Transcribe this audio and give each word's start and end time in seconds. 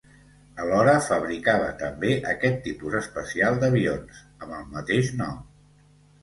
Alhora, 0.61 0.93
fabricava 1.07 1.67
també 1.81 2.13
aquests 2.31 2.63
tipus 2.69 2.97
especial 3.01 3.61
d'avions, 3.65 4.23
amb 4.47 4.57
el 4.63 4.65
mateix 4.79 5.13
nom. 5.23 5.39